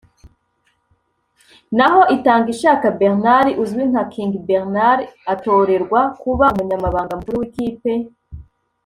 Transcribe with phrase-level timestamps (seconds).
[1.77, 5.01] n’aho Itangishaka Bernard uzwi nka King Bernard
[5.33, 7.93] atorerwa kuba Umunyamabanga mukuru w’ikipe